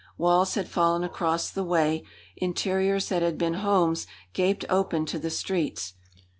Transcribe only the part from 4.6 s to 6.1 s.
open to the streets.